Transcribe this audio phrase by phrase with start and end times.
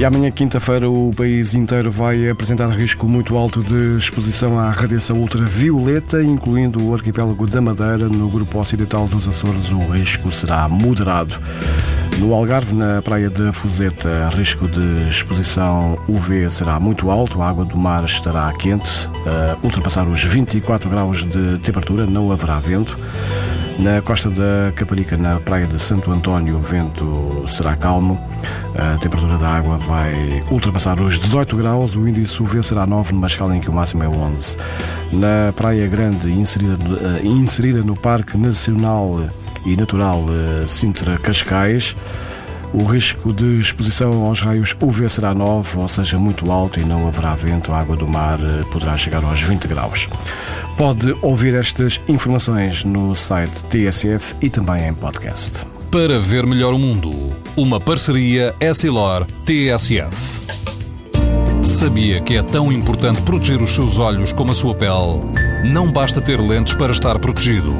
[0.00, 5.18] E amanhã, quinta-feira, o país inteiro vai apresentar risco muito alto de exposição à radiação
[5.18, 8.08] ultravioleta, incluindo o arquipélago da Madeira.
[8.08, 11.36] No grupo ocidental dos Açores, o risco será moderado.
[12.18, 17.66] No Algarve, na praia da Fuseta, risco de exposição UV será muito alto, a água
[17.66, 18.88] do mar estará quente,
[19.26, 22.98] a ultrapassar os 24 graus de temperatura, não haverá vento.
[23.80, 28.20] Na costa da Caparica, na praia de Santo António, o vento será calmo.
[28.74, 31.96] A temperatura da água vai ultrapassar os 18 graus.
[31.96, 34.54] O índice UV será 9, numa escala em que o máximo é 11.
[35.12, 39.18] Na Praia Grande, inserida, eh, inserida no Parque Nacional
[39.64, 41.96] e Natural eh, Sintra Cascais,
[42.72, 47.06] o risco de exposição aos raios UV será 9, ou seja, muito alto e não
[47.06, 47.72] haverá vento.
[47.72, 50.08] A água do mar eh, poderá chegar aos 20 graus.
[50.76, 55.52] Pode ouvir estas informações no site TSF e também em podcast.
[55.90, 57.10] Para ver melhor o mundo,
[57.56, 60.40] uma parceria Essilor-TSF.
[61.64, 65.20] Sabia que é tão importante proteger os seus olhos como a sua pele?
[65.64, 67.72] Não basta ter lentes para estar protegido.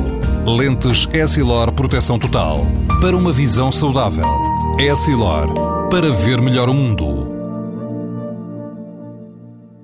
[0.44, 2.66] Lentes Essilor Proteção Total.
[3.00, 4.49] Para uma visão saudável.
[4.78, 5.48] Essilor.
[5.90, 7.19] Para ver melhor o mundo.